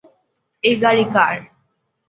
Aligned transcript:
এই 0.63 0.75
গাড়ি 0.83 1.05
কার? 1.13 1.35